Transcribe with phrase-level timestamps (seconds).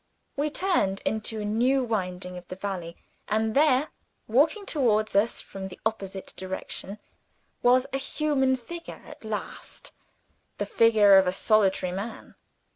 [0.35, 3.89] We turned into a new winding of the valley and there,
[4.27, 6.97] walking towards us from the opposite direction,
[7.61, 9.93] was a human figure at last
[10.57, 12.33] the figure of a solitary man!